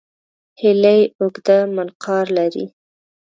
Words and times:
هیلۍ 0.61 1.01
اوږده 1.19 1.57
منقار 1.75 2.25
لري 2.37 2.65